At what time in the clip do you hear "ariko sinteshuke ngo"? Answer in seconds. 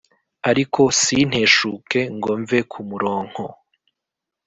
0.49-2.29